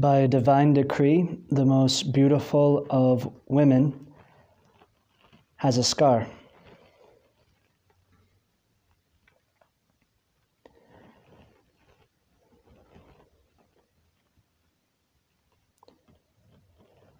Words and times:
By 0.00 0.26
divine 0.28 0.72
decree, 0.72 1.28
the 1.50 1.66
most 1.66 2.10
beautiful 2.14 2.86
of 2.88 3.30
women 3.48 4.06
has 5.56 5.76
a 5.76 5.84
scar. 5.84 6.26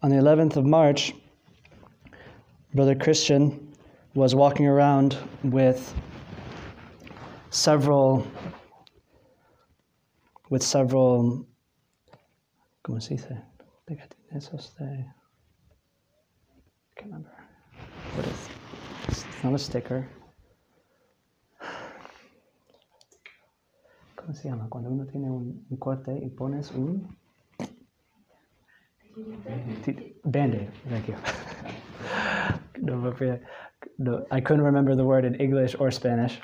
On 0.02 0.08
the 0.08 0.16
11th 0.16 0.56
of 0.56 0.64
March, 0.64 1.12
Brother 2.72 2.94
Christian 2.94 3.74
was 4.14 4.34
walking 4.34 4.66
around 4.66 5.18
with 5.44 5.94
several 7.50 8.26
with 10.48 10.62
several 10.62 11.46
¿cómo 12.82 13.00
se 13.00 13.14
dice? 13.14 13.42
Esos 14.30 14.76
de 14.76 14.84
I 14.86 15.06
can't 16.94 17.06
remember. 17.06 17.32
What 18.16 18.26
is 18.26 18.48
it's 19.08 19.44
not 19.44 19.54
a 19.54 19.58
sticker. 19.58 20.06
¿Cómo 24.14 24.34
se 24.34 24.48
llama? 24.48 24.68
Cuando 24.68 24.90
uno 24.90 25.06
tiene 25.06 25.30
un, 25.30 25.66
un 25.68 25.76
corte 25.78 26.16
y 26.16 26.30
pones 26.30 26.70
un 26.70 27.18
Band-aid. 30.24 30.70
Thank 30.88 31.08
you. 31.08 31.16
no, 32.80 33.12
no, 33.98 34.26
I 34.30 34.40
couldn't 34.40 34.64
remember 34.64 34.94
the 34.94 35.04
word 35.04 35.24
in 35.24 35.34
English 35.34 35.74
or 35.78 35.90
Spanish. 35.90 36.40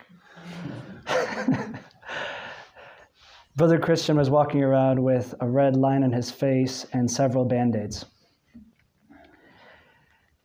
Brother 3.56 3.78
Christian 3.78 4.16
was 4.16 4.28
walking 4.28 4.62
around 4.62 5.02
with 5.02 5.34
a 5.40 5.48
red 5.48 5.76
line 5.76 6.04
on 6.04 6.12
his 6.12 6.30
face 6.30 6.86
and 6.92 7.10
several 7.10 7.44
band 7.44 7.74
aids. 7.74 8.04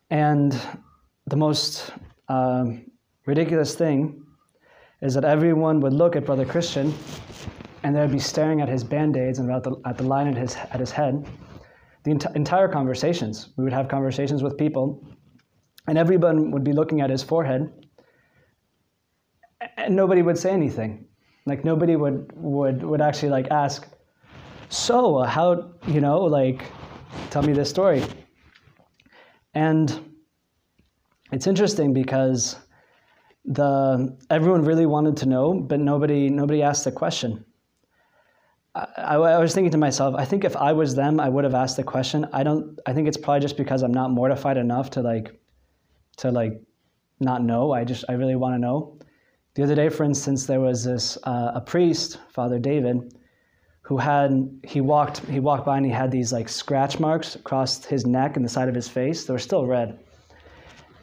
And 0.09 0.57
the 1.27 1.35
most 1.35 1.91
um, 2.29 2.89
ridiculous 3.25 3.75
thing 3.75 4.23
is 5.01 5.13
that 5.13 5.25
everyone 5.25 5.81
would 5.81 5.93
look 5.93 6.15
at 6.15 6.25
Brother 6.25 6.45
Christian 6.45 6.93
and 7.83 7.95
they'd 7.95 8.11
be 8.11 8.19
staring 8.19 8.61
at 8.61 8.69
his 8.69 8.83
band 8.83 9.17
aids 9.17 9.39
and 9.39 9.51
at 9.51 9.63
the, 9.63 9.75
at 9.85 9.97
the 9.97 10.03
line 10.03 10.27
at 10.27 10.37
his, 10.37 10.55
at 10.55 10.79
his 10.79 10.91
head 10.91 11.27
the 12.03 12.11
ent- 12.11 12.35
entire 12.35 12.67
conversations. 12.67 13.49
We 13.57 13.63
would 13.63 13.73
have 13.73 13.87
conversations 13.87 14.43
with 14.43 14.57
people, 14.57 15.05
and 15.87 15.97
everyone 15.97 16.51
would 16.51 16.63
be 16.63 16.73
looking 16.73 17.01
at 17.01 17.09
his 17.09 17.23
forehead, 17.23 17.71
and 19.77 19.95
nobody 19.95 20.21
would 20.21 20.37
say 20.37 20.51
anything. 20.51 21.05
Like 21.45 21.65
nobody 21.65 21.95
would 21.95 22.31
would 22.35 22.83
would 22.83 23.01
actually 23.01 23.29
like 23.29 23.49
ask, 23.49 23.87
so 24.69 25.19
how 25.23 25.71
you 25.87 26.01
know 26.01 26.19
like, 26.19 26.63
tell 27.29 27.41
me 27.41 27.53
this 27.53 27.69
story. 27.69 28.03
And 29.53 30.15
it's 31.31 31.47
interesting 31.47 31.93
because 31.93 32.57
the 33.45 34.17
everyone 34.29 34.63
really 34.63 34.85
wanted 34.85 35.17
to 35.17 35.25
know, 35.25 35.53
but 35.53 35.79
nobody 35.79 36.29
nobody 36.29 36.61
asked 36.61 36.85
the 36.85 36.91
question. 36.91 37.43
I, 38.73 39.15
I, 39.15 39.37
was 39.37 39.53
thinking 39.53 39.71
to 39.71 39.77
myself, 39.77 40.15
I 40.17 40.23
think 40.23 40.45
if 40.45 40.55
I 40.55 40.71
was 40.71 40.95
them, 40.95 41.19
I 41.19 41.27
would 41.27 41.43
have 41.43 41.53
asked 41.53 41.75
the 41.75 41.83
question. 41.83 42.25
I 42.31 42.43
don't. 42.43 42.79
I 42.85 42.93
think 42.93 43.07
it's 43.07 43.17
probably 43.17 43.41
just 43.41 43.57
because 43.57 43.83
I'm 43.83 43.93
not 43.93 44.11
mortified 44.11 44.55
enough 44.55 44.91
to 44.91 45.01
like, 45.01 45.37
to 46.17 46.31
like, 46.31 46.53
not 47.19 47.43
know. 47.43 47.73
I 47.73 47.83
just 47.83 48.05
I 48.07 48.13
really 48.13 48.37
want 48.37 48.55
to 48.55 48.59
know. 48.59 48.97
The 49.53 49.63
other 49.63 49.75
day, 49.75 49.89
for 49.89 50.03
instance, 50.03 50.45
there 50.45 50.61
was 50.61 50.83
this 50.83 51.17
uh, 51.23 51.51
a 51.55 51.61
priest, 51.61 52.19
Father 52.29 52.57
David, 52.57 53.13
who 53.81 53.97
had 53.97 54.49
he 54.63 54.79
walked 54.79 55.19
he 55.27 55.39
walked 55.39 55.65
by 55.65 55.77
and 55.77 55.85
he 55.85 55.91
had 55.91 56.11
these 56.11 56.31
like 56.31 56.47
scratch 56.47 56.99
marks 56.99 57.35
across 57.35 57.83
his 57.83 58.05
neck 58.05 58.37
and 58.37 58.45
the 58.45 58.49
side 58.49 58.69
of 58.69 58.75
his 58.75 58.87
face. 58.87 59.25
They 59.25 59.33
were 59.33 59.39
still 59.39 59.65
red. 59.65 59.99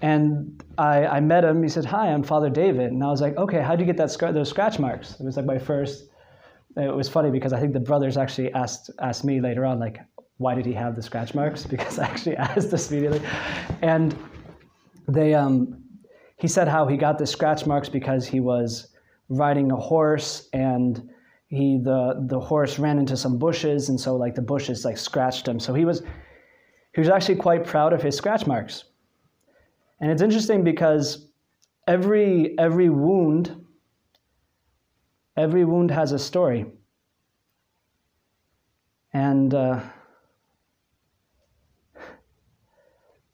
And 0.01 0.63
I, 0.79 1.07
I 1.07 1.21
met 1.21 1.45
him. 1.45 1.63
He 1.63 1.69
said, 1.69 1.85
"Hi, 1.85 2.09
I'm 2.13 2.23
Father 2.23 2.49
David." 2.49 2.93
And 2.93 3.03
I 3.03 3.09
was 3.09 3.21
like, 3.21 3.37
"Okay, 3.37 3.61
how'd 3.61 3.81
you 3.81 3.87
get 3.87 3.97
that 3.99 4.17
those 4.33 4.49
scratch 4.49 4.79
marks?" 4.79 5.21
It 5.21 5.25
was 5.25 5.37
like 5.37 5.45
my 5.45 5.59
first 5.59 6.09
it 6.77 6.95
was 6.95 7.09
funny 7.09 7.31
because 7.31 7.53
I 7.53 7.61
think 7.61 7.73
the 7.73 7.81
brothers 7.81 8.17
actually 8.17 8.53
asked 8.53 8.91
asked 9.01 9.25
me 9.25 9.41
later 9.41 9.65
on, 9.65 9.79
like, 9.79 10.01
why 10.37 10.55
did 10.55 10.65
he 10.65 10.73
have 10.75 10.95
the 10.97 11.03
scratch 11.03 11.35
marks? 11.35 11.67
Because 11.75 11.99
I 11.99 12.07
actually 12.07 12.37
asked 12.49 12.71
this 12.71 12.91
immediately, 12.91 13.21
and 13.83 14.17
they 15.09 15.35
um, 15.35 15.83
he 16.39 16.49
said 16.49 16.69
how 16.69 16.87
he 16.87 16.97
got 16.97 17.19
the 17.19 17.27
scratch 17.27 17.67
marks 17.67 17.89
because 17.89 18.27
he 18.27 18.41
was 18.41 18.89
riding 19.29 19.71
a 19.71 19.77
horse 19.77 20.49
and 20.53 21.11
he 21.49 21.79
the 21.83 22.25
the 22.29 22.41
horse 22.41 22.79
ran 22.79 22.99
into 22.99 23.17
some 23.17 23.39
bushes 23.39 23.89
and 23.89 24.01
so 24.01 24.17
like 24.17 24.35
the 24.35 24.43
bushes 24.43 24.85
like 24.85 24.99
scratched 24.99 25.47
him. 25.47 25.61
So 25.61 25.75
he 25.75 25.85
was 25.85 26.03
he 26.95 27.01
was 27.01 27.09
actually 27.09 27.37
quite 27.37 27.65
proud 27.65 27.93
of 27.93 28.03
his 28.03 28.17
scratch 28.17 28.47
marks. 28.47 28.85
And 30.01 30.11
it's 30.11 30.23
interesting 30.23 30.65
because 30.65 31.29
every 31.87 32.59
every 32.59 32.89
wound 32.89 33.67
Every 35.39 35.65
wound 35.65 35.93
has 35.93 36.11
a 36.11 36.19
story. 36.19 36.67
And 39.13 39.55
uh, 39.55 39.81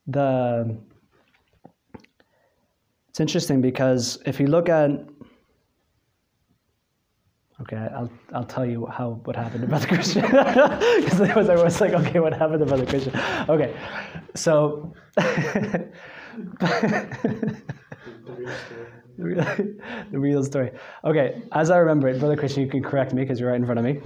the 0.06 0.76
it's 3.14 3.20
interesting 3.20 3.60
because 3.60 4.18
if 4.26 4.40
you 4.40 4.48
look 4.48 4.68
at 4.68 4.90
okay 7.60 7.86
i'll, 7.94 8.10
I'll 8.32 8.42
tell 8.42 8.66
you 8.66 8.86
how 8.86 9.20
what 9.22 9.36
happened 9.36 9.60
to 9.60 9.68
brother 9.68 9.86
christian 9.86 10.22
because 10.26 11.20
it 11.20 11.36
was, 11.36 11.48
I 11.48 11.62
was 11.62 11.80
like 11.80 11.92
okay 11.92 12.18
what 12.18 12.32
happened 12.32 12.58
to 12.58 12.66
brother 12.66 12.84
christian 12.84 13.16
okay 13.48 13.72
so 14.34 14.92
the 15.16 15.92
real, 19.16 19.44
the 20.10 20.18
real 20.18 20.42
story. 20.42 20.72
Okay, 21.04 21.40
as 21.52 21.70
I 21.70 21.76
remember 21.76 22.08
it, 22.08 22.18
Brother 22.18 22.36
Christian, 22.36 22.64
you 22.64 22.68
can 22.68 22.82
correct 22.82 23.14
me 23.14 23.22
because 23.22 23.38
you're 23.38 23.50
right 23.50 23.60
in 23.60 23.64
front 23.64 23.78
of 23.78 23.84
me. 23.84 24.00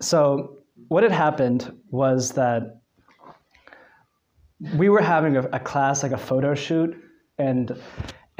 So, 0.00 0.56
what 0.88 1.04
had 1.04 1.12
happened 1.12 1.72
was 1.92 2.32
that 2.32 2.80
we 4.74 4.88
were 4.88 5.00
having 5.00 5.36
a, 5.36 5.42
a 5.52 5.60
class, 5.60 6.02
like 6.02 6.10
a 6.10 6.18
photo 6.18 6.56
shoot, 6.56 6.92
and 7.38 7.80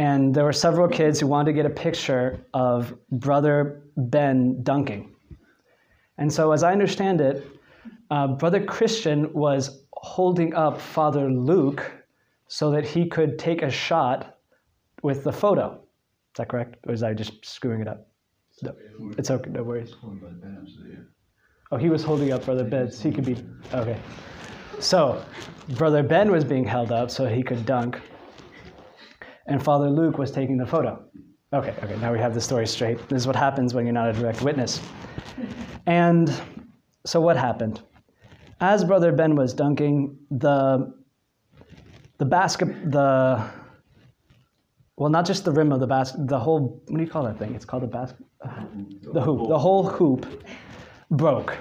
and 0.03 0.35
there 0.35 0.43
were 0.43 0.53
several 0.53 0.89
kids 0.89 1.21
who 1.21 1.29
wanted 1.29 1.53
to 1.53 1.53
get 1.53 1.65
a 1.65 1.71
picture 1.71 2.45
of 2.55 2.93
Brother 3.13 3.83
Ben 3.97 4.61
dunking. 4.65 5.15
And 6.19 6.33
so, 6.33 6.51
as 6.51 6.65
I 6.65 6.73
understand 6.73 7.21
it, 7.21 7.47
uh, 8.11 8.27
Brother 8.27 8.61
Christian 8.65 9.33
was 9.33 9.85
holding 9.93 10.55
up 10.55 10.81
Father 10.81 11.31
Luke 11.31 11.89
so 12.49 12.73
that 12.73 12.85
he 12.85 13.07
could 13.09 13.39
take 13.39 13.63
a 13.63 13.71
shot 13.71 14.39
with 15.05 15.23
the 15.23 15.33
photo. 15.33 15.75
Is 15.75 16.39
that 16.39 16.49
correct? 16.49 16.79
Or 16.89 16.93
is 16.93 17.05
I 17.05 17.15
just 17.15 17.45
screwing 17.45 17.81
it 17.81 17.87
up? 17.87 18.09
No, 18.61 18.75
it's 19.19 19.31
okay, 19.31 19.51
no 19.51 19.63
worries. 19.63 19.95
Oh, 21.71 21.77
he 21.77 21.91
was 21.91 22.03
holding 22.03 22.33
up 22.33 22.45
Brother 22.45 22.65
Ben, 22.65 22.91
so 22.91 23.09
he 23.09 23.15
could 23.15 23.25
be, 23.25 23.37
okay. 23.73 23.99
So, 24.81 25.25
Brother 25.71 26.03
Ben 26.03 26.33
was 26.33 26.43
being 26.43 26.65
held 26.65 26.91
up 26.91 27.09
so 27.09 27.27
he 27.27 27.43
could 27.45 27.65
dunk, 27.65 28.01
and 29.47 29.63
Father 29.63 29.91
Luke 29.91 30.19
was 30.19 30.31
taking 30.31 30.57
the 30.57 30.67
photo. 30.67 31.03
Okay, 31.53 31.75
okay, 31.83 31.97
now 31.99 32.13
we 32.13 32.19
have 32.19 32.35
the 32.35 32.41
story 32.41 32.67
straight. 32.67 32.99
This 33.09 33.23
is 33.23 33.27
what 33.27 33.37
happens 33.37 33.75
when 33.75 33.85
you're 33.85 33.93
not 33.93 34.09
a 34.09 34.13
direct 34.13 34.43
witness. 34.43 34.81
And 35.87 36.33
so, 37.05 37.21
what 37.21 37.37
happened? 37.37 37.83
As 38.61 38.85
Brother 38.85 39.13
Ben 39.13 39.35
was 39.35 39.53
dunking, 39.53 40.17
the 40.31 40.95
the 42.19 42.25
basket, 42.25 42.69
the 42.91 43.45
well, 44.97 45.11
not 45.11 45.27
just 45.27 45.45
the 45.45 45.53
rim 45.53 45.73
of 45.73 45.81
the 45.81 45.87
basket, 45.87 46.29
the 46.29 46.39
whole, 46.39 46.81
what 46.87 46.99
do 46.99 47.03
you 47.03 47.11
call 47.11 47.25
that 47.25 47.39
thing? 47.39 47.55
It's 47.55 47.65
called 47.65 47.83
the 47.83 47.89
basket, 47.89 48.25
the 49.13 49.21
hoop. 49.21 49.49
The 49.49 49.59
whole 49.59 49.85
hoop 49.85 50.27
broke. 51.11 51.59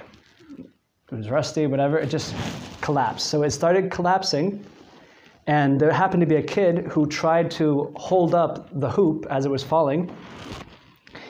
It 0.58 1.16
was 1.16 1.28
rusty, 1.28 1.66
whatever, 1.66 1.98
it 1.98 2.08
just 2.08 2.34
collapsed. 2.80 3.26
So 3.26 3.42
it 3.42 3.50
started 3.50 3.90
collapsing, 3.90 4.64
and 5.46 5.80
there 5.80 5.92
happened 5.92 6.20
to 6.20 6.26
be 6.26 6.36
a 6.36 6.42
kid 6.42 6.86
who 6.86 7.06
tried 7.06 7.50
to 7.52 7.92
hold 7.96 8.34
up 8.34 8.68
the 8.80 8.90
hoop 8.90 9.26
as 9.30 9.44
it 9.44 9.50
was 9.50 9.64
falling. 9.64 10.14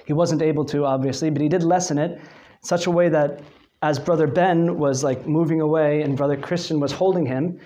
He 0.07 0.13
wasn't 0.13 0.43
able 0.43 0.65
to, 0.67 0.85
obviously, 0.85 1.31
but 1.31 1.41
he 1.41 1.49
did 1.49 1.63
lessen 1.63 1.99
it 1.99 2.21
such 2.63 2.87
a 2.87 2.91
way 2.91 3.09
that 3.09 3.41
as 3.83 3.99
brother 3.99 4.29
ben 4.29 4.79
was 4.79 5.03
like 5.03 5.27
moving 5.27 5.61
away 5.61 6.03
and 6.03 6.17
brother 6.17 6.37
christian 6.37 6.79
was 6.79 6.93
holding 6.93 7.27
him 7.27 7.59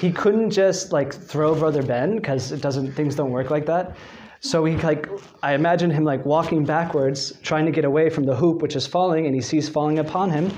he 0.00 0.12
couldn't 0.12 0.50
just 0.50 0.92
like 0.92 1.12
throw 1.12 1.54
brother 1.54 1.82
ben 1.82 2.14
because 2.14 2.52
it 2.52 2.62
doesn't 2.62 2.92
things 2.92 3.14
don't 3.14 3.30
work 3.30 3.50
like 3.50 3.66
that. 3.66 3.96
So 4.40 4.64
he 4.64 4.76
like 4.76 5.08
i 5.42 5.54
imagine 5.54 5.90
him 5.90 6.04
like 6.04 6.24
walking 6.24 6.64
backwards 6.64 7.32
trying 7.42 7.66
to 7.66 7.72
get 7.72 7.84
away 7.84 8.08
from 8.10 8.24
the 8.24 8.36
hoop 8.36 8.62
which 8.62 8.76
is 8.76 8.86
falling 8.86 9.26
and 9.26 9.34
he 9.34 9.40
sees 9.40 9.68
falling 9.68 9.98
upon 9.98 10.30
him. 10.30 10.52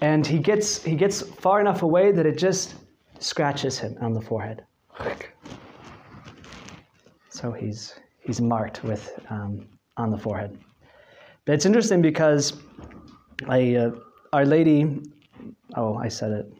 And 0.00 0.26
he 0.26 0.38
gets 0.38 0.82
he 0.82 0.96
gets 0.96 1.20
far 1.20 1.60
enough 1.60 1.82
away 1.82 2.10
that 2.10 2.26
it 2.26 2.38
just 2.38 2.74
scratches 3.18 3.78
him 3.78 3.96
on 4.00 4.14
the 4.14 4.20
forehead 4.20 4.64
so 7.28 7.52
he's 7.52 7.94
he's 8.20 8.40
marked 8.40 8.84
with 8.84 9.18
um, 9.30 9.66
on 9.96 10.10
the 10.10 10.18
forehead 10.18 10.58
but 11.44 11.54
it's 11.54 11.66
interesting 11.66 12.02
because 12.02 12.54
i 13.48 13.74
uh, 13.76 13.90
our 14.32 14.46
Lady 14.46 15.00
Oh, 15.76 15.94
I 15.96 16.08
said 16.08 16.32
it. 16.32 16.52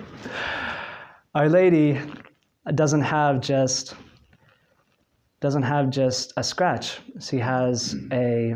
Our 1.34 1.48
Lady 1.48 2.00
doesn't 2.74 3.00
have 3.00 3.40
just 3.40 3.94
doesn't 5.40 5.62
have 5.62 5.90
just 5.90 6.32
a 6.36 6.42
scratch. 6.42 7.00
She 7.20 7.38
has 7.38 7.96
a 8.12 8.54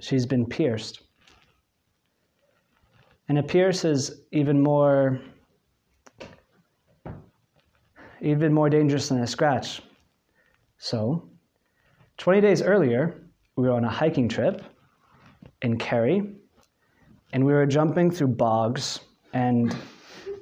she's 0.00 0.26
been 0.26 0.46
pierced. 0.46 1.02
And 3.28 3.38
a 3.38 3.42
pierce 3.42 3.84
is 3.84 4.22
even 4.32 4.60
more 4.60 5.20
even 8.20 8.52
more 8.52 8.70
dangerous 8.70 9.08
than 9.08 9.20
a 9.20 9.26
scratch. 9.26 9.82
So, 10.78 11.28
20 12.18 12.40
days 12.40 12.62
earlier, 12.62 13.20
we 13.56 13.64
were 13.64 13.74
on 13.74 13.84
a 13.84 13.90
hiking 13.90 14.28
trip 14.28 14.62
in 15.62 15.76
Kerry, 15.76 16.22
and 17.32 17.44
we 17.44 17.52
were 17.52 17.66
jumping 17.66 18.10
through 18.10 18.28
bogs, 18.28 19.00
and 19.32 19.76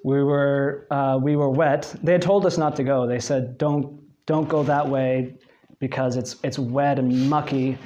we 0.04 0.22
were 0.22 0.86
uh, 0.90 1.18
we 1.22 1.36
were 1.36 1.50
wet. 1.50 1.94
They 2.02 2.12
had 2.12 2.22
told 2.22 2.46
us 2.46 2.58
not 2.58 2.76
to 2.76 2.84
go. 2.84 3.06
They 3.06 3.18
said, 3.18 3.58
"Don't 3.58 4.00
don't 4.26 4.48
go 4.48 4.62
that 4.62 4.88
way." 4.88 5.36
Because 5.80 6.16
it's 6.16 6.36
it's 6.44 6.58
wet 6.58 6.98
and 6.98 7.28
mucky, 7.28 7.76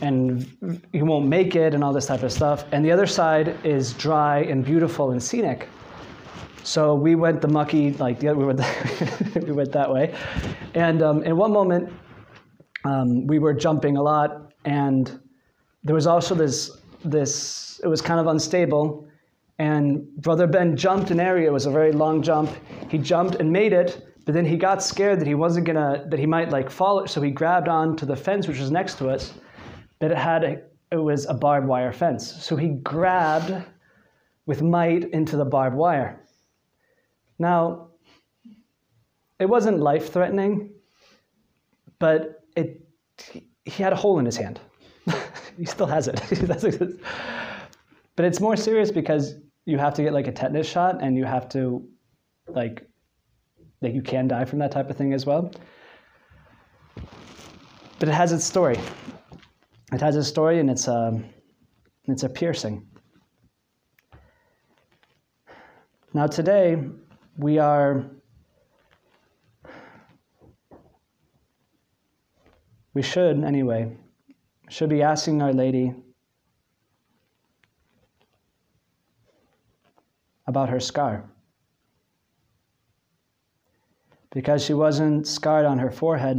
and 0.00 0.50
you 0.92 1.04
won't 1.04 1.26
make 1.26 1.54
it, 1.54 1.74
and 1.74 1.84
all 1.84 1.92
this 1.92 2.06
type 2.06 2.22
of 2.22 2.32
stuff. 2.32 2.64
And 2.72 2.84
the 2.84 2.90
other 2.90 3.06
side 3.06 3.56
is 3.64 3.92
dry 3.92 4.38
and 4.40 4.64
beautiful 4.64 5.10
and 5.10 5.22
scenic. 5.22 5.68
So 6.66 6.96
we 6.96 7.14
went 7.14 7.40
the 7.40 7.48
mucky, 7.48 7.92
like 7.92 8.22
yeah, 8.22 8.32
we 8.32 8.44
went, 8.44 8.58
the, 8.58 9.42
we 9.46 9.52
went 9.52 9.70
that 9.72 9.92
way. 9.92 10.14
And 10.74 11.00
um, 11.00 11.22
in 11.22 11.36
one 11.36 11.52
moment, 11.52 11.92
um, 12.84 13.26
we 13.26 13.38
were 13.38 13.54
jumping 13.54 13.96
a 13.96 14.02
lot, 14.02 14.52
and 14.64 15.20
there 15.84 15.94
was 15.94 16.06
also 16.06 16.34
this 16.34 16.70
this. 17.04 17.80
It 17.84 17.86
was 17.86 18.00
kind 18.00 18.18
of 18.18 18.26
unstable, 18.26 19.06
and 19.58 20.06
Brother 20.16 20.46
Ben 20.46 20.76
jumped 20.76 21.10
an 21.10 21.20
area. 21.20 21.48
It 21.48 21.52
was 21.52 21.66
a 21.66 21.70
very 21.70 21.92
long 21.92 22.20
jump. 22.20 22.50
He 22.90 22.98
jumped 22.98 23.36
and 23.36 23.52
made 23.52 23.72
it, 23.72 24.04
but 24.26 24.34
then 24.34 24.44
he 24.44 24.56
got 24.56 24.82
scared 24.82 25.20
that 25.20 25.26
he 25.26 25.36
wasn't 25.36 25.64
gonna 25.64 26.04
that 26.08 26.18
he 26.18 26.26
might 26.26 26.50
like 26.50 26.68
fall. 26.68 27.06
So 27.06 27.22
he 27.22 27.30
grabbed 27.30 27.68
on 27.68 27.96
to 27.96 28.04
the 28.04 28.16
fence 28.16 28.46
which 28.48 28.58
was 28.58 28.72
next 28.72 28.98
to 28.98 29.08
us, 29.08 29.32
but 30.00 30.10
it 30.10 30.18
had 30.18 30.44
a, 30.44 30.62
it 30.90 30.96
was 30.96 31.26
a 31.26 31.34
barbed 31.34 31.68
wire 31.68 31.92
fence. 31.92 32.44
So 32.44 32.56
he 32.56 32.68
grabbed 32.68 33.54
with 34.44 34.62
might 34.62 35.04
into 35.10 35.36
the 35.36 35.44
barbed 35.44 35.76
wire. 35.76 36.24
Now, 37.38 37.90
it 39.38 39.46
wasn't 39.46 39.78
life 39.78 40.12
threatening, 40.12 40.70
but 42.00 42.42
it, 42.56 42.84
he 43.64 43.82
had 43.82 43.92
a 43.92 43.96
hole 43.96 44.18
in 44.18 44.26
his 44.26 44.36
hand. 44.36 44.58
he 45.56 45.66
still 45.66 45.86
has 45.86 46.08
it. 46.08 47.00
but 48.16 48.24
it's 48.24 48.40
more 48.40 48.56
serious 48.56 48.90
because 48.90 49.34
you 49.66 49.78
have 49.78 49.94
to 49.94 50.02
get 50.02 50.12
like 50.12 50.26
a 50.26 50.32
tetanus 50.32 50.68
shot 50.68 51.00
and 51.00 51.16
you 51.16 51.24
have 51.24 51.48
to, 51.50 51.86
like, 52.48 52.88
like 53.82 53.94
you 53.94 54.02
can 54.02 54.28
die 54.28 54.44
from 54.44 54.58
that 54.60 54.72
type 54.72 54.90
of 54.90 54.96
thing 54.96 55.12
as 55.12 55.26
well. 55.26 55.52
But 57.98 58.08
it 58.08 58.12
has 58.12 58.32
its 58.32 58.44
story. 58.44 58.78
It 59.92 60.00
has 60.00 60.16
a 60.16 60.24
story 60.24 60.60
and 60.60 60.70
it's 60.70 60.88
a, 60.88 60.94
um, 60.94 61.24
it's 62.04 62.22
a 62.22 62.28
piercing. 62.28 62.86
Now, 66.12 66.26
today, 66.26 66.82
we 67.36 67.58
are 67.58 68.06
we 72.94 73.02
should 73.02 73.44
anyway 73.44 73.94
should 74.70 74.88
be 74.88 75.02
asking 75.02 75.42
our 75.42 75.52
lady 75.52 75.92
about 80.46 80.70
her 80.70 80.80
scar 80.80 81.28
because 84.36 84.62
she 84.62 84.74
wasn't 84.74 85.26
scarred 85.26 85.64
on 85.64 85.78
her 85.78 85.90
forehead 85.90 86.38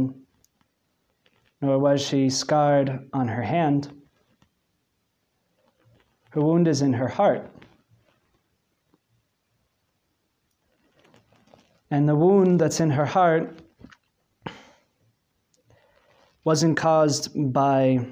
nor 1.60 1.78
was 1.78 2.00
she 2.00 2.30
scarred 2.30 3.08
on 3.12 3.26
her 3.26 3.42
hand 3.42 3.92
her 6.30 6.40
wound 6.40 6.68
is 6.68 6.80
in 6.80 6.92
her 6.92 7.08
heart 7.08 7.50
And 11.90 12.08
the 12.08 12.14
wound 12.14 12.60
that's 12.60 12.80
in 12.80 12.90
her 12.90 13.06
heart 13.06 13.60
wasn't 16.44 16.76
caused 16.76 17.30
by, 17.52 18.06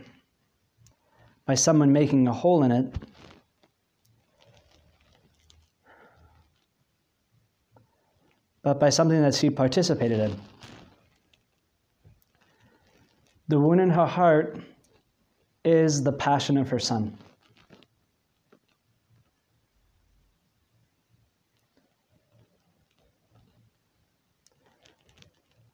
by 1.44 1.54
someone 1.54 1.92
making 1.92 2.26
a 2.26 2.32
hole 2.32 2.62
in 2.62 2.72
it. 2.72 2.94
But 8.66 8.80
by 8.80 8.90
something 8.90 9.22
that 9.22 9.32
she 9.32 9.48
participated 9.48 10.18
in. 10.18 10.36
The 13.46 13.60
wound 13.60 13.80
in 13.80 13.90
her 13.90 14.06
heart 14.06 14.58
is 15.64 16.02
the 16.02 16.10
passion 16.10 16.56
of 16.56 16.68
her 16.70 16.80
son. 16.80 17.16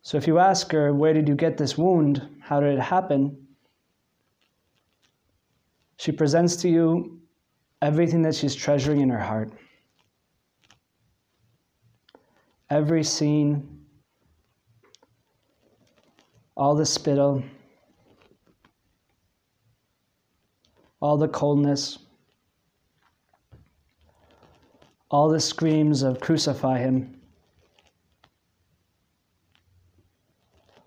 So 0.03 0.19
if 0.19 0.27
you 0.27 0.38
ask 0.38 0.71
her, 0.73 0.93
Where 0.93 1.15
did 1.15 1.27
you 1.27 1.35
get 1.35 1.56
this 1.56 1.79
wound? 1.79 2.21
How 2.43 2.61
did 2.61 2.75
it 2.75 2.83
happen? 2.83 3.38
She 5.97 6.12
presents 6.12 6.56
to 6.56 6.69
you 6.69 7.23
everything 7.81 8.21
that 8.21 8.35
she's 8.35 8.55
treasuring 8.55 9.00
in 9.00 9.09
her 9.09 9.19
heart. 9.19 9.50
Every 12.73 13.05
scene, 13.05 13.85
all 16.57 16.75
the 16.75 16.87
spittle, 16.87 17.45
all 21.01 21.19
the 21.19 21.29
coldness, 21.29 21.99
all 25.11 25.29
the 25.29 25.39
screams 25.39 26.03
of 26.03 26.19
crucify 26.21 26.79
him. 26.79 27.23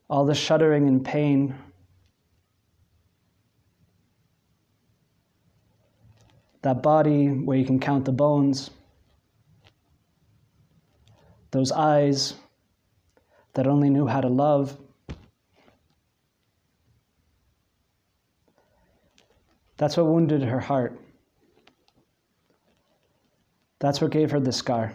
all 0.09 0.25
the 0.25 0.35
shuddering 0.35 0.87
and 0.87 1.03
pain. 1.03 1.55
That 6.61 6.81
body 6.81 7.27
where 7.27 7.57
you 7.57 7.65
can 7.65 7.79
count 7.79 8.05
the 8.05 8.11
bones. 8.11 8.71
Those 11.51 11.71
eyes 11.71 12.33
that 13.53 13.67
only 13.67 13.89
knew 13.89 14.07
how 14.07 14.21
to 14.21 14.27
love. 14.27 14.77
That's 19.77 19.97
what 19.97 20.05
wounded 20.05 20.43
her 20.43 20.59
heart. 20.59 20.99
That's 23.79 24.01
what 24.01 24.11
gave 24.11 24.31
her 24.31 24.39
the 24.39 24.51
scar. 24.51 24.93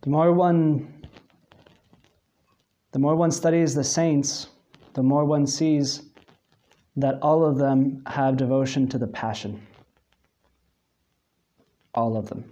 The 0.00 0.12
more 0.12 0.32
one 0.32 0.94
the 2.92 2.98
more 2.98 3.14
one 3.14 3.30
studies 3.30 3.74
the 3.74 3.84
saints, 3.84 4.48
the 4.94 5.02
more 5.02 5.24
one 5.24 5.46
sees 5.46 6.07
that 6.98 7.16
all 7.22 7.44
of 7.44 7.58
them 7.58 8.02
have 8.08 8.36
devotion 8.36 8.88
to 8.88 8.98
the 8.98 9.06
passion. 9.06 9.64
All 11.94 12.16
of 12.16 12.28
them. 12.28 12.44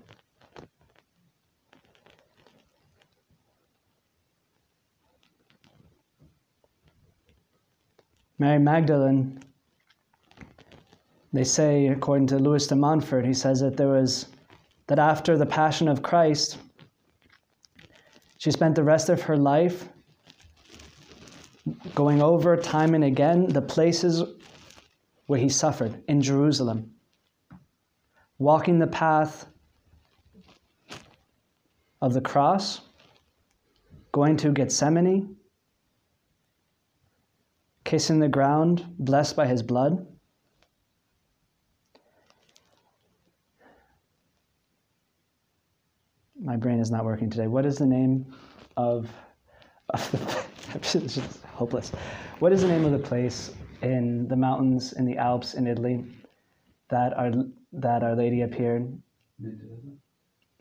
Mary 8.38 8.60
Magdalene, 8.60 9.40
they 11.32 11.42
say, 11.42 11.88
according 11.88 12.28
to 12.28 12.38
Louis 12.38 12.64
de 12.68 12.76
Montfort, 12.76 13.26
he 13.26 13.34
says 13.34 13.60
that 13.60 13.76
there 13.76 13.88
was, 13.88 14.26
that 14.86 15.00
after 15.00 15.36
the 15.36 15.46
Passion 15.46 15.88
of 15.88 16.02
Christ, 16.02 16.58
she 18.38 18.52
spent 18.52 18.76
the 18.76 18.84
rest 18.84 19.08
of 19.08 19.22
her 19.22 19.36
life 19.36 19.88
going 21.96 22.22
over 22.22 22.56
time 22.56 22.94
and 22.94 23.02
again 23.02 23.48
the 23.48 23.62
places 23.62 24.22
where 25.26 25.38
he 25.38 25.48
suffered 25.48 26.02
in 26.08 26.22
Jerusalem, 26.22 26.92
walking 28.38 28.78
the 28.78 28.86
path 28.86 29.46
of 32.00 32.14
the 32.14 32.20
cross, 32.20 32.80
going 34.12 34.36
to 34.38 34.52
Gethsemane, 34.52 35.36
kissing 37.84 38.18
the 38.18 38.28
ground, 38.28 38.84
blessed 38.98 39.36
by 39.36 39.46
his 39.46 39.62
blood. 39.62 40.06
my 46.46 46.56
brain 46.56 46.78
is 46.78 46.90
not 46.90 47.04
working 47.04 47.28
today. 47.28 47.48
What 47.48 47.66
is 47.66 47.76
the 47.76 47.86
name 47.86 48.24
of, 48.76 49.10
of 49.90 50.10
the, 50.12 50.44
it's 50.76 50.92
just 50.92 51.42
hopeless. 51.44 51.90
What 52.38 52.52
is 52.52 52.62
the 52.62 52.68
name 52.68 52.84
of 52.84 52.92
the 52.92 52.98
place 52.98 53.52
in 53.82 54.28
the 54.28 54.36
mountains 54.36 54.92
in 54.92 55.04
the 55.04 55.16
Alps 55.18 55.54
in 55.54 55.66
Italy 55.66 56.04
that 56.88 57.16
our 57.16 57.32
that 57.72 58.02
Our 58.02 58.16
Lady 58.16 58.42
appeared? 58.42 59.00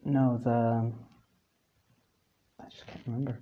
No, 0.04 0.40
the 0.44 0.92
I 2.60 2.70
just 2.70 2.88
can't 2.88 3.02
remember. 3.06 3.38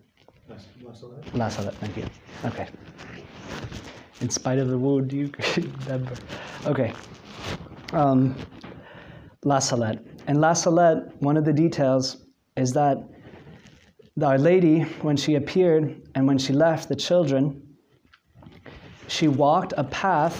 La 1.33 1.49
Salette, 1.49 1.75
thank 1.75 1.97
you. 1.97 2.05
Okay. 2.45 2.67
In 4.21 4.29
spite 4.29 4.59
of 4.59 4.67
the 4.67 4.77
wound, 4.77 5.11
you 5.13 5.31
remember. 5.85 6.13
Okay. 6.65 6.93
Um, 7.93 8.35
La 9.43 9.59
Salette. 9.59 9.99
And 10.27 10.39
La 10.39 10.53
Salette, 10.53 11.15
one 11.21 11.37
of 11.37 11.45
the 11.45 11.53
details 11.53 12.25
is 12.57 12.73
that 12.73 12.97
Our 14.21 14.37
Lady, 14.37 14.81
when 15.01 15.17
she 15.17 15.35
appeared 15.35 16.01
and 16.15 16.27
when 16.27 16.37
she 16.37 16.53
left 16.53 16.89
the 16.89 16.95
children, 16.95 17.72
she 19.13 19.27
walked 19.27 19.75
a 19.77 19.83
path 19.83 20.35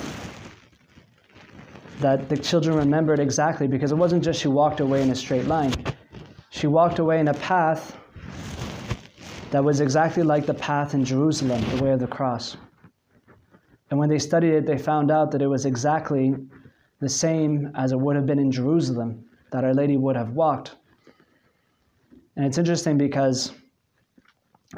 that 2.00 2.28
the 2.28 2.36
children 2.36 2.76
remembered 2.76 3.20
exactly 3.20 3.68
because 3.68 3.92
it 3.92 3.96
wasn't 3.96 4.24
just 4.24 4.40
she 4.40 4.48
walked 4.48 4.80
away 4.80 5.04
in 5.04 5.12
a 5.12 5.16
straight 5.16 5.46
line. 5.46 5.72
She 6.50 6.66
walked 6.66 6.98
away 6.98 7.20
in 7.20 7.28
a 7.28 7.36
path 7.36 7.96
that 9.52 9.64
was 9.64 9.80
exactly 9.80 10.24
like 10.24 10.48
the 10.48 10.56
path 10.56 10.96
in 10.96 11.06
Jerusalem, 11.06 11.62
the 11.78 11.84
way 11.84 11.92
of 11.92 12.00
the 12.00 12.08
cross. 12.08 12.58
And 13.92 14.00
when 14.00 14.10
they 14.10 14.18
studied 14.18 14.54
it, 14.56 14.66
they 14.66 14.80
found 14.80 15.12
out 15.12 15.30
that 15.32 15.44
it 15.44 15.48
was 15.48 15.68
exactly 15.68 16.34
the 17.00 17.10
same 17.10 17.72
as 17.76 17.92
it 17.92 18.00
would 18.00 18.16
have 18.16 18.26
been 18.26 18.40
in 18.40 18.52
Jerusalem, 18.52 19.24
that 19.52 19.64
Our 19.64 19.76
Lady 19.76 19.98
would 19.98 20.16
have 20.16 20.32
walked. 20.32 20.78
And 22.36 22.44
it's 22.44 22.58
interesting 22.58 22.98
because 22.98 23.52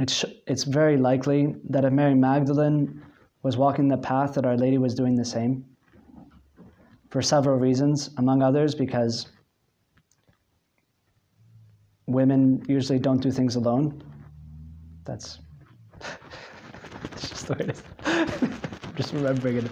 it's, 0.02 0.25
it's 0.48 0.66
very 0.66 0.98
likely 0.98 1.56
that 1.70 1.86
if 1.86 1.94
Mary 1.94 2.14
Magdalene 2.14 3.02
was 3.46 3.58
walking 3.58 3.88
the 3.88 3.98
path, 3.98 4.34
that 4.34 4.44
Our 4.44 4.58
Lady 4.58 4.80
was 4.80 4.96
doing 4.96 5.16
the 5.16 5.24
same. 5.24 5.64
For 7.12 7.22
several 7.22 7.60
reasons, 7.60 8.10
among 8.18 8.42
others, 8.42 8.74
because 8.74 9.28
women 12.08 12.66
usually 12.68 12.98
don't 12.98 13.22
do 13.22 13.32
things 13.32 13.56
alone. 13.56 14.02
That's, 15.04 15.38
just 17.12 17.46
the 17.46 17.54
way 17.54 17.60
it 17.60 17.70
is. 17.70 17.84
just 18.96 19.14
remembering 19.14 19.58
it 19.58 19.66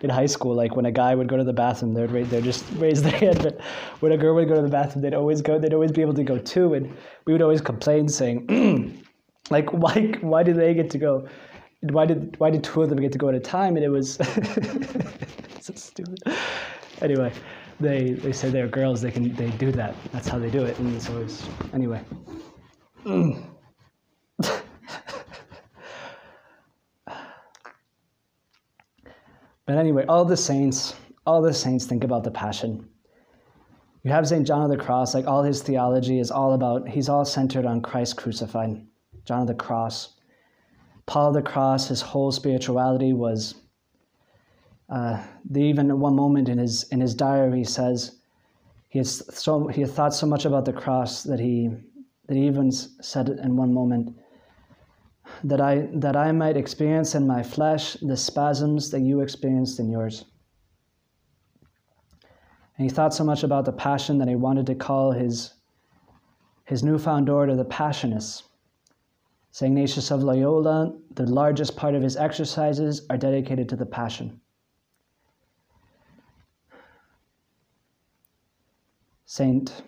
in 0.00 0.10
high 0.10 0.26
school, 0.26 0.56
like 0.56 0.74
when 0.74 0.86
a 0.86 0.92
guy 0.92 1.14
would 1.14 1.28
go 1.28 1.36
to 1.36 1.44
the 1.44 1.52
bathroom, 1.52 1.94
they'd, 1.94 2.28
they'd 2.28 2.42
just 2.42 2.64
raise 2.74 3.04
their 3.04 3.12
hand. 3.24 3.40
But 3.40 3.60
when 4.00 4.10
a 4.10 4.16
girl 4.16 4.34
would 4.34 4.48
go 4.48 4.56
to 4.56 4.62
the 4.62 4.68
bathroom, 4.68 5.00
they'd 5.00 5.14
always 5.14 5.42
go. 5.42 5.60
They'd 5.60 5.74
always 5.74 5.92
be 5.92 6.02
able 6.02 6.14
to 6.14 6.24
go 6.24 6.38
too, 6.38 6.74
and 6.74 6.92
we 7.24 7.32
would 7.32 7.42
always 7.42 7.60
complain, 7.60 8.08
saying, 8.08 9.00
"Like, 9.50 9.72
why? 9.72 10.12
Why 10.22 10.42
did 10.42 10.56
they 10.56 10.74
get 10.74 10.90
to 10.90 10.98
go? 10.98 11.28
Why 11.82 12.06
did 12.06 12.38
why 12.38 12.50
did 12.50 12.62
two 12.64 12.82
of 12.82 12.90
them 12.90 13.00
get 13.00 13.12
to 13.12 13.18
go 13.18 13.28
at 13.28 13.34
a 13.34 13.40
time?" 13.40 13.76
And 13.76 13.84
it 13.84 13.88
was 13.88 14.14
so 15.60 15.74
stupid. 15.74 16.22
Anyway, 17.00 17.32
they 17.80 18.12
they 18.12 18.32
say 18.32 18.50
they're 18.50 18.68
girls. 18.68 19.02
They 19.02 19.10
can 19.10 19.34
they 19.34 19.50
do 19.50 19.72
that. 19.72 19.94
That's 20.12 20.28
how 20.28 20.38
they 20.38 20.50
do 20.50 20.64
it. 20.64 20.78
And 20.78 21.02
so 21.02 21.18
it's 21.18 21.46
anyway. 21.72 22.00
But 29.72 29.78
anyway, 29.78 30.04
all 30.06 30.24
the 30.24 30.36
saints, 30.36 30.94
all 31.24 31.40
the 31.40 31.54
saints 31.54 31.86
think 31.86 32.04
about 32.04 32.24
the 32.24 32.30
passion. 32.30 32.88
You 34.02 34.10
have 34.10 34.26
St. 34.26 34.46
John 34.46 34.62
of 34.62 34.68
the 34.68 34.76
Cross, 34.76 35.14
like 35.14 35.26
all 35.26 35.44
his 35.44 35.62
theology 35.62 36.18
is 36.18 36.30
all 36.30 36.52
about, 36.52 36.88
he's 36.88 37.08
all 37.08 37.24
centered 37.24 37.64
on 37.64 37.80
Christ 37.80 38.16
crucified, 38.16 38.84
John 39.24 39.42
of 39.42 39.46
the 39.46 39.54
Cross. 39.54 40.14
Paul 41.06 41.28
of 41.28 41.34
the 41.34 41.42
Cross, 41.42 41.88
his 41.88 42.00
whole 42.00 42.32
spirituality 42.32 43.12
was, 43.12 43.54
uh, 44.88 45.22
even 45.54 45.90
at 45.90 45.98
one 45.98 46.14
moment 46.14 46.48
in 46.48 46.58
his, 46.58 46.84
in 46.90 47.00
his 47.00 47.14
diary, 47.14 47.58
he 47.58 47.64
says, 47.64 48.18
he, 48.88 48.98
has 48.98 49.22
so, 49.34 49.66
he 49.68 49.80
had 49.80 49.90
thought 49.90 50.14
so 50.14 50.26
much 50.26 50.44
about 50.44 50.64
the 50.64 50.72
cross 50.72 51.22
that 51.22 51.40
he, 51.40 51.70
that 52.28 52.36
he 52.36 52.46
even 52.46 52.70
said 52.70 53.28
in 53.28 53.56
one 53.56 53.72
moment, 53.72 54.16
that 55.44 55.60
I, 55.60 55.88
that 55.94 56.14
I 56.14 56.30
might 56.32 56.56
experience 56.56 57.14
in 57.14 57.26
my 57.26 57.42
flesh 57.42 57.94
the 58.02 58.16
spasms 58.16 58.90
that 58.90 59.00
you 59.00 59.20
experienced 59.20 59.80
in 59.80 59.90
yours. 59.90 60.26
And 62.76 62.88
he 62.88 62.94
thought 62.94 63.14
so 63.14 63.24
much 63.24 63.42
about 63.42 63.64
the 63.64 63.72
passion 63.72 64.18
that 64.18 64.28
he 64.28 64.34
wanted 64.34 64.66
to 64.66 64.74
call 64.74 65.12
his, 65.12 65.54
his 66.64 66.82
newfound 66.82 67.28
order 67.28 67.56
the 67.56 67.64
Passionists. 67.64 68.42
St. 69.52 69.70
Ignatius 69.70 70.10
of 70.10 70.22
Loyola, 70.22 70.94
the 71.14 71.26
largest 71.26 71.76
part 71.76 71.94
of 71.94 72.02
his 72.02 72.16
exercises 72.16 73.06
are 73.10 73.18
dedicated 73.18 73.68
to 73.68 73.76
the 73.76 73.84
Passion. 73.84 74.40
Saint, 79.26 79.82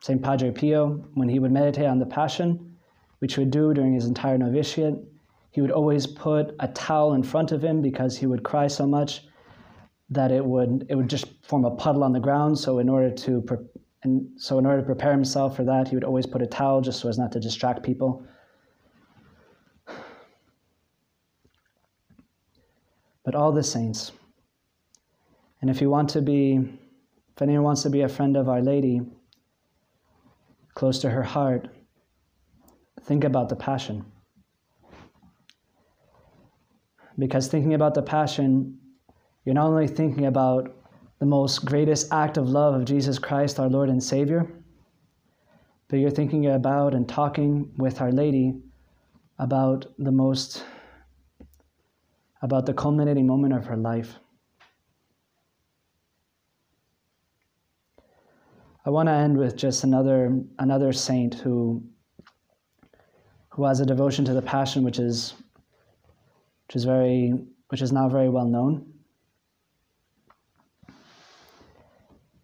Saint 0.00 0.22
Padre 0.22 0.50
Pio, 0.50 1.04
when 1.14 1.28
he 1.28 1.38
would 1.38 1.52
meditate 1.52 1.84
on 1.86 1.98
the 1.98 2.06
Passion, 2.06 2.76
which 3.18 3.34
he 3.34 3.42
would 3.42 3.50
do 3.50 3.74
during 3.74 3.92
his 3.92 4.06
entire 4.06 4.38
novitiate. 4.38 4.96
He 5.50 5.60
would 5.60 5.70
always 5.70 6.06
put 6.06 6.54
a 6.60 6.68
towel 6.68 7.12
in 7.12 7.22
front 7.22 7.52
of 7.52 7.62
him 7.62 7.82
because 7.82 8.16
he 8.16 8.26
would 8.26 8.42
cry 8.42 8.66
so 8.66 8.86
much 8.86 9.22
that 10.10 10.32
it 10.32 10.44
would 10.44 10.86
it 10.88 10.94
would 10.94 11.08
just 11.08 11.26
form 11.44 11.64
a 11.66 11.70
puddle 11.70 12.04
on 12.04 12.12
the 12.12 12.20
ground. 12.20 12.58
So 12.58 12.78
in 12.78 12.88
order 12.88 13.10
to 13.10 13.42
pre- 13.42 13.58
and 14.02 14.28
so 14.36 14.58
in 14.58 14.66
order 14.66 14.80
to 14.80 14.86
prepare 14.86 15.12
himself 15.12 15.56
for 15.56 15.64
that, 15.64 15.88
he 15.88 15.96
would 15.96 16.04
always 16.04 16.26
put 16.26 16.42
a 16.42 16.46
towel 16.46 16.80
just 16.80 17.00
so 17.00 17.08
as 17.08 17.18
not 17.18 17.32
to 17.32 17.40
distract 17.40 17.82
people. 17.82 18.26
But 23.24 23.34
all 23.34 23.52
the 23.52 23.62
saints. 23.62 24.12
And 25.60 25.70
if 25.70 25.80
you 25.80 25.88
want 25.88 26.10
to 26.10 26.22
be, 26.22 26.56
if 27.34 27.42
anyone 27.42 27.64
wants 27.64 27.82
to 27.82 27.90
be 27.90 28.02
a 28.02 28.08
friend 28.08 28.36
of 28.36 28.48
Our 28.48 28.60
Lady, 28.60 29.00
close 30.74 30.98
to 31.00 31.10
her 31.10 31.22
heart, 31.22 31.68
think 33.02 33.24
about 33.24 33.48
the 33.48 33.56
passion. 33.56 34.04
Because 37.18 37.48
thinking 37.48 37.74
about 37.74 37.94
the 37.94 38.02
passion, 38.02 38.78
you're 39.44 39.54
not 39.54 39.66
only 39.66 39.86
thinking 39.86 40.26
about 40.26 40.74
the 41.20 41.26
most 41.26 41.64
greatest 41.64 42.12
act 42.12 42.36
of 42.36 42.48
love 42.48 42.74
of 42.74 42.84
Jesus 42.84 43.18
Christ, 43.18 43.60
our 43.60 43.68
Lord 43.68 43.88
and 43.88 44.02
Savior, 44.02 44.50
but 45.88 45.98
you're 45.98 46.10
thinking 46.10 46.46
about 46.46 46.94
and 46.94 47.08
talking 47.08 47.70
with 47.78 48.00
Our 48.00 48.10
Lady 48.10 48.54
about 49.38 49.86
the 49.98 50.10
most, 50.10 50.64
about 52.42 52.66
the 52.66 52.74
culminating 52.74 53.26
moment 53.26 53.54
of 53.54 53.66
her 53.66 53.76
life. 53.76 54.16
I 58.86 58.90
want 58.90 59.08
to 59.08 59.12
end 59.12 59.38
with 59.38 59.56
just 59.56 59.82
another, 59.84 60.42
another 60.58 60.92
saint 60.92 61.34
who 61.34 61.82
who 63.48 63.64
has 63.64 63.78
a 63.78 63.86
devotion 63.86 64.24
to 64.24 64.34
the 64.34 64.42
Passion, 64.42 64.82
which 64.82 64.98
is 64.98 65.34
which 66.66 66.76
is 66.76 66.84
very 66.84 67.32
which 67.68 67.80
is 67.80 67.92
now 67.92 68.08
very 68.08 68.28
well 68.28 68.46
known. 68.46 68.92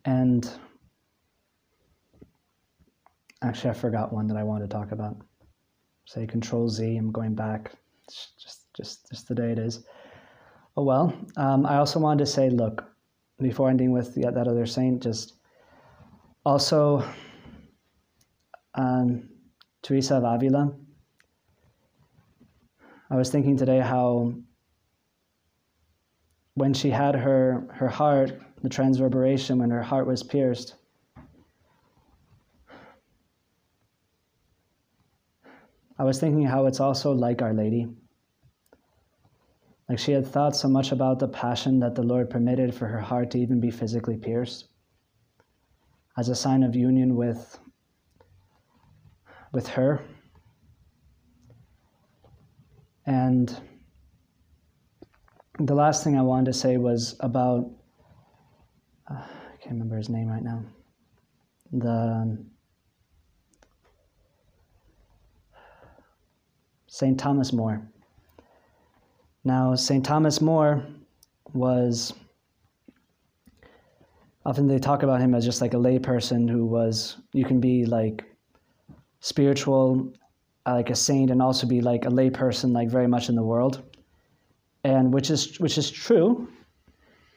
And 0.05 0.49
actually, 3.43 3.71
I 3.71 3.75
forgot 3.75 4.13
one 4.13 4.29
that 4.29 4.37
I 4.37 4.45
wanted 4.45 4.71
to 4.71 4.75
talk 4.75 4.93
about. 4.93 5.17
Say 6.07 6.27
Control 6.27 6.69
Z. 6.69 6.97
I'm 6.97 7.13
going 7.13 7.35
back. 7.35 7.73
It's 8.05 8.33
just 8.39 8.70
just 8.81 9.09
just 9.11 9.29
the 9.29 9.35
day 9.35 9.53
it 9.53 9.59
is. 9.59 9.85
Oh 10.77 10.85
well. 10.85 11.15
Um, 11.37 11.67
I 11.67 11.77
also 11.77 12.01
wanted 12.01 12.25
to 12.25 12.31
say, 12.31 12.51
look, 12.51 12.85
before 13.39 13.71
ending 13.71 13.93
with 13.93 14.15
the, 14.15 14.23
that 14.23 14.49
other 14.49 14.67
saint, 14.67 15.03
just 15.03 15.35
also 16.45 17.05
um, 18.75 19.29
Teresa 19.83 20.17
of 20.17 20.25
Avila 20.25 20.73
I 23.13 23.17
was 23.17 23.29
thinking 23.29 23.57
today 23.57 23.81
how 23.81 24.35
when 26.55 26.73
she 26.73 26.91
had 26.91 27.17
her, 27.17 27.67
her 27.73 27.89
heart, 27.89 28.41
the 28.63 28.69
transverberation, 28.69 29.59
when 29.59 29.71
her 29.71 29.83
heart 29.83 30.07
was 30.07 30.23
pierced, 30.23 30.77
I 35.99 36.05
was 36.05 36.21
thinking 36.21 36.47
how 36.47 36.67
it's 36.67 36.79
also 36.79 37.11
like 37.11 37.43
Our 37.43 37.53
Lady. 37.53 37.89
Like 39.91 39.99
she 39.99 40.13
had 40.13 40.25
thought 40.25 40.55
so 40.55 40.69
much 40.69 40.93
about 40.93 41.19
the 41.19 41.27
passion 41.27 41.81
that 41.81 41.97
the 41.97 42.05
Lord 42.05 42.31
permitted 42.31 42.73
for 42.73 42.87
her 42.87 43.01
heart 43.01 43.33
to 43.33 43.41
even 43.41 43.59
be 43.59 43.73
physically 43.73 44.17
pierced 44.17 44.69
as 46.17 46.29
a 46.29 46.35
sign 46.37 46.63
of 46.63 46.77
union 46.77 47.17
with, 47.17 47.59
with 49.53 49.67
her 49.67 50.01
and 53.07 53.61
the 55.59 55.75
last 55.75 56.05
thing 56.05 56.17
I 56.17 56.23
wanted 56.23 56.53
to 56.53 56.53
say 56.53 56.77
was 56.77 57.17
about, 57.19 57.69
uh, 59.11 59.15
I 59.15 59.57
can't 59.61 59.73
remember 59.73 59.97
his 59.97 60.09
name 60.09 60.29
right 60.29 60.45
now. 60.45 60.63
The, 61.73 62.39
St. 66.87 67.19
Thomas 67.19 67.53
More. 67.53 67.91
Now, 69.45 69.75
St. 69.75 70.05
Thomas 70.05 70.41
More 70.41 70.85
was 71.53 72.13
often 74.45 74.67
they 74.67 74.79
talk 74.79 75.03
about 75.03 75.21
him 75.21 75.35
as 75.35 75.45
just 75.45 75.61
like 75.61 75.75
a 75.75 75.79
layperson 75.79 76.49
who 76.49 76.67
was, 76.67 77.17
you 77.33 77.45
can 77.45 77.61
be 77.61 77.87
like 77.87 78.25
spiritual, 79.21 80.13
uh, 80.67 80.75
like 80.75 80.91
a 80.91 80.95
saint, 80.95 81.31
and 81.31 81.41
also 81.41 81.67
be 81.67 81.81
like 81.81 82.05
a 82.05 82.11
layperson, 82.11 82.73
like 82.73 82.89
very 82.89 83.07
much 83.07 83.29
in 83.29 83.35
the 83.35 83.43
world. 83.43 83.83
And 84.85 85.13
which 85.13 85.31
is, 85.31 85.59
which 85.59 85.79
is 85.79 85.91
true, 85.91 86.49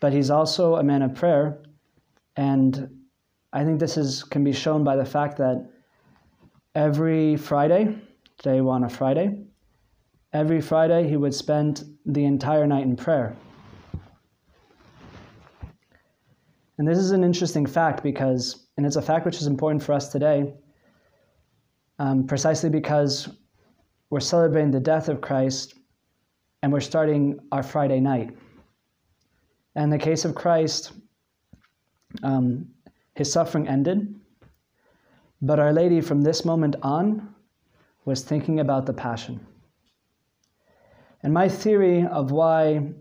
but 0.02 0.14
he's 0.14 0.30
also 0.30 0.76
a 0.76 0.84
man 0.84 1.02
of 1.02 1.16
prayer. 1.16 1.60
And 2.36 2.90
I 3.54 3.64
think 3.64 3.80
this 3.80 3.98
is, 3.98 4.24
can 4.24 4.44
be 4.44 4.54
shown 4.54 4.84
by 4.84 4.96
the 4.96 5.06
fact 5.06 5.38
that 5.38 5.70
every 6.76 7.38
Friday, 7.38 7.96
today 8.38 8.62
we're 8.62 8.74
on 8.74 8.84
a 8.84 8.90
Friday, 8.90 9.43
every 10.34 10.60
Friday 10.60 11.08
he 11.08 11.16
would 11.16 11.34
spend 11.34 11.86
the 12.06 12.26
entire 12.26 12.66
night 12.68 12.84
in 12.84 12.96
prayer. 12.96 13.36
And 16.78 16.88
this 16.88 16.98
is 16.98 17.12
an 17.12 17.24
interesting 17.24 17.68
fact 17.68 18.04
because, 18.04 18.66
and 18.78 18.86
it's 18.86 18.96
a 18.96 19.02
fact 19.02 19.26
which 19.26 19.38
is 19.38 19.48
important 19.48 19.84
for 19.84 19.94
us 19.94 20.10
today, 20.10 20.54
um, 22.00 22.26
precisely 22.26 22.70
because 22.70 23.30
we're 24.10 24.20
celebrating 24.20 24.72
the 24.72 24.80
death 24.80 25.08
of 25.08 25.22
Christ 25.22 25.76
and 26.64 26.74
we're 26.74 26.80
starting 26.80 27.40
our 27.52 27.62
Friday 27.62 28.00
night. 28.00 28.36
And 29.76 29.86
in 29.86 29.90
the 29.92 30.04
case 30.04 30.26
of 30.26 30.34
Christ, 30.34 30.94
um, 32.24 32.68
his 33.16 33.32
suffering 33.32 33.68
ended, 33.68 34.16
but 35.42 35.60
Our 35.60 35.74
Lady 35.74 36.02
from 36.02 36.22
this 36.22 36.44
moment 36.46 36.76
on 36.82 37.36
was 38.06 38.24
thinking 38.24 38.60
about 38.60 38.86
the 38.86 38.94
Passion. 38.94 39.40
And 41.24 41.34
my 41.34 41.48
theory 41.48 42.06
of 42.06 42.32
why, 42.32 42.92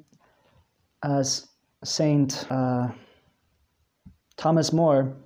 as 1.03 1.49
Saint 1.83 2.47
uh, 2.51 2.89
Thomas 4.37 4.73
More 4.73 5.17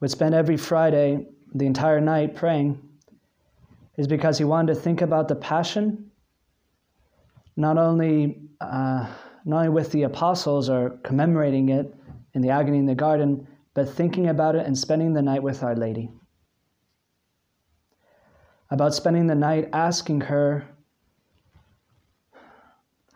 would 0.00 0.10
spend 0.10 0.34
every 0.34 0.56
Friday 0.56 1.26
the 1.54 1.66
entire 1.66 2.00
night 2.00 2.34
praying 2.34 2.80
is 3.98 4.06
because 4.06 4.38
he 4.38 4.44
wanted 4.44 4.74
to 4.74 4.80
think 4.80 5.02
about 5.02 5.28
the 5.28 5.34
Passion, 5.34 6.10
not 7.56 7.76
only 7.76 8.40
uh, 8.60 9.06
not 9.44 9.58
only 9.58 9.68
with 9.68 9.92
the 9.92 10.04
apostles 10.04 10.68
or 10.68 10.98
commemorating 11.04 11.68
it 11.68 11.94
in 12.34 12.42
the 12.42 12.50
agony 12.50 12.78
in 12.78 12.86
the 12.86 12.94
garden, 12.94 13.46
but 13.74 13.88
thinking 13.88 14.28
about 14.28 14.54
it 14.54 14.66
and 14.66 14.76
spending 14.76 15.12
the 15.12 15.22
night 15.22 15.42
with 15.42 15.62
Our 15.62 15.74
Lady. 15.74 16.10
About 18.70 18.94
spending 18.94 19.26
the 19.26 19.34
night 19.34 19.68
asking 19.72 20.22
her 20.22 20.66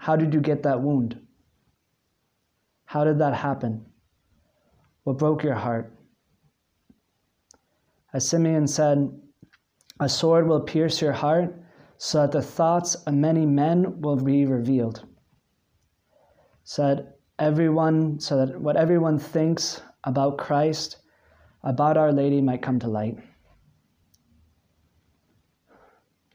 how 0.03 0.17
did 0.17 0.35
you 0.35 0.41
get 0.41 0.65
that 0.65 0.81
wound? 0.81 1.17
How 2.87 3.05
did 3.05 3.21
that 3.21 3.35
happen? 3.35 3.87
What 5.05 5.17
broke 5.17 5.45
your 5.45 5.55
heart? 5.55 5.97
As 8.13 8.29
Simeon 8.29 8.67
said, 8.67 9.17
a 10.01 10.09
sword 10.09 10.49
will 10.49 10.63
pierce 10.63 11.01
your 11.01 11.13
heart 11.13 11.55
so 11.99 12.23
that 12.23 12.33
the 12.33 12.43
thoughts 12.43 12.97
of 12.97 13.15
many 13.15 13.47
men 13.47 14.01
will 14.01 14.17
be 14.17 14.45
revealed. 14.45 15.07
Said 16.65 17.13
everyone, 17.39 18.19
so 18.19 18.45
that 18.45 18.61
what 18.61 18.77
everyone 18.77 19.21
thinks 19.21 19.83
about 20.03 20.37
Christ, 20.37 20.97
about 21.63 21.97
Our 21.97 22.11
Lady 22.11 22.41
might 22.41 22.61
come 22.61 22.81
to 22.81 22.89
light. 22.89 23.19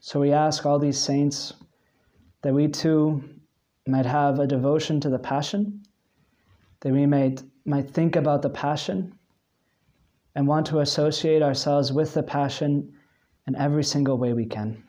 So 0.00 0.20
we 0.20 0.32
ask 0.32 0.64
all 0.64 0.78
these 0.78 0.98
saints 0.98 1.52
that 2.40 2.54
we 2.54 2.66
too 2.68 3.22
might 3.88 4.06
have 4.06 4.38
a 4.38 4.46
devotion 4.46 5.00
to 5.00 5.08
the 5.08 5.18
Passion, 5.18 5.82
that 6.80 6.92
we 6.92 7.06
might, 7.06 7.42
might 7.64 7.90
think 7.90 8.16
about 8.16 8.42
the 8.42 8.50
Passion 8.50 9.12
and 10.34 10.46
want 10.46 10.66
to 10.66 10.80
associate 10.80 11.42
ourselves 11.42 11.92
with 11.92 12.14
the 12.14 12.22
Passion 12.22 12.92
in 13.46 13.56
every 13.56 13.84
single 13.84 14.18
way 14.18 14.32
we 14.32 14.46
can. 14.46 14.84